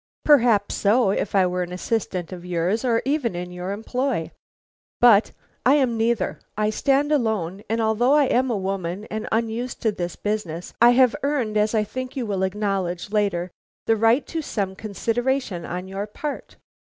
"Perhaps 0.25 0.73
so 0.73 1.11
if 1.11 1.35
I 1.35 1.45
were 1.45 1.61
an 1.61 1.71
assistant 1.71 2.31
of 2.33 2.43
yours, 2.43 2.83
or 2.83 3.03
even 3.05 3.35
in 3.35 3.51
your 3.51 3.71
employ. 3.71 4.31
But 4.99 5.31
I 5.63 5.75
am 5.75 5.95
neither; 5.95 6.39
I 6.57 6.71
stand 6.71 7.11
alone, 7.11 7.61
and 7.69 7.79
although 7.79 8.13
I 8.15 8.25
am 8.25 8.49
a 8.49 8.57
woman 8.57 9.05
and 9.11 9.29
unused 9.31 9.79
to 9.83 9.91
this 9.91 10.15
business, 10.15 10.73
I 10.81 10.89
have 10.93 11.15
earned, 11.21 11.55
as 11.55 11.75
I 11.75 11.83
think 11.83 12.15
you 12.15 12.25
will 12.25 12.41
acknowledge 12.41 13.11
later, 13.11 13.51
the 13.85 13.95
right 13.95 14.25
to 14.25 14.41
some 14.41 14.75
consideration 14.75 15.67
on 15.67 15.87
your 15.87 16.07
part. 16.07 16.55